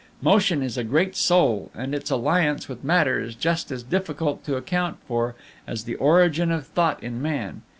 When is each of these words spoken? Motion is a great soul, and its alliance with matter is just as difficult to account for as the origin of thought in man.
Motion 0.23 0.63
is 0.63 0.79
a 0.79 0.83
great 0.83 1.15
soul, 1.15 1.69
and 1.75 1.93
its 1.93 2.09
alliance 2.09 2.67
with 2.67 2.83
matter 2.83 3.19
is 3.19 3.35
just 3.35 3.71
as 3.71 3.83
difficult 3.83 4.43
to 4.45 4.55
account 4.55 4.97
for 5.07 5.35
as 5.67 5.83
the 5.83 5.93
origin 5.93 6.49
of 6.51 6.65
thought 6.65 7.03
in 7.03 7.21
man. 7.21 7.61